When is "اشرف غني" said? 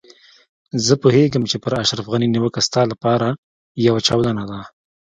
1.83-2.27